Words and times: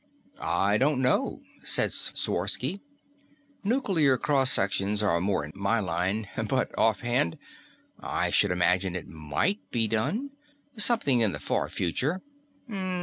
"I 0.39 0.79
don't 0.79 0.99
know," 0.99 1.43
said 1.63 1.91
Sworsky. 1.91 2.79
"Nuclear 3.63 4.17
cross 4.17 4.51
sections 4.51 5.03
are 5.03 5.21
more 5.21 5.45
in 5.45 5.51
my 5.53 5.79
line. 5.79 6.27
But 6.47 6.75
offhand, 6.75 7.37
I 7.99 8.31
should 8.31 8.49
imagine 8.49 8.95
it 8.95 9.07
might 9.07 9.59
be 9.69 9.87
done... 9.87 10.31
sometime 10.75 11.21
in 11.21 11.33
the 11.33 11.39
far 11.39 11.69
future. 11.69 12.23